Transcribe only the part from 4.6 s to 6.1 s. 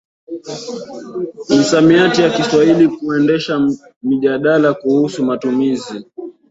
kuhusu matumizi